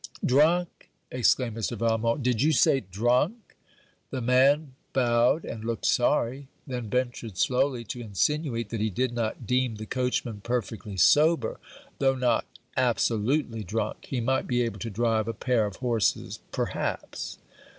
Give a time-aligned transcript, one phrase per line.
[0.25, 1.77] 'Drunk!' exclaimed Mr.
[1.77, 2.23] Valmont.
[2.23, 3.55] 'Did you say, drunk?'
[4.09, 9.45] The man bowed and looked sorry; then ventured slowly to insinuate that he did not
[9.45, 11.59] deem the coachman perfectly sober,
[11.99, 14.05] though not absolutely drunk.
[14.05, 17.37] He might be able to drive a pair of horses perhaps.